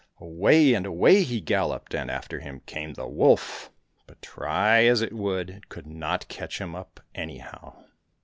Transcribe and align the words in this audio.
Away 0.19 0.73
and 0.73 0.87
away 0.87 1.21
he 1.21 1.39
galloped, 1.39 1.93
and 1.93 2.09
after 2.09 2.39
him 2.39 2.61
came 2.65 2.95
the 2.95 3.05
wolf, 3.07 3.69
but 4.07 4.19
try 4.19 4.83
as 4.85 5.03
it 5.03 5.13
would, 5.13 5.51
it 5.51 5.69
could 5.69 5.85
not 5.85 6.27
catch 6.27 6.59
him 6.59 6.73
up 6.75 7.01
anyhow. 7.13 7.83